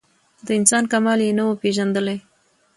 [0.45, 2.17] د انسان کمال یې نه وو پېژندلی